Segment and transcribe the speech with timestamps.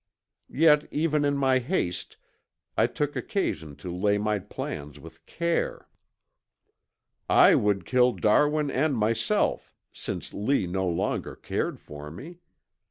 [0.49, 2.17] Yet even in my haste
[2.75, 5.87] I took occasion to lay my plans with care.
[7.29, 12.39] I would kill Darwin and myself since Lee no longer cared for me.